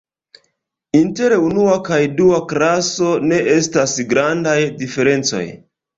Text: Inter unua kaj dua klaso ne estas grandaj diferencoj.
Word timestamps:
Inter 0.99 1.35
unua 1.49 1.75
kaj 1.89 1.99
dua 2.21 2.39
klaso 2.53 3.11
ne 3.33 3.41
estas 3.59 3.95
grandaj 4.15 4.57
diferencoj. 4.81 5.45